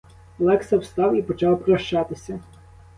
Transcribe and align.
Олекса 0.39 0.77
встав 0.77 1.15
і 1.15 1.21
почав 1.21 1.59
прощатися. 1.65 2.39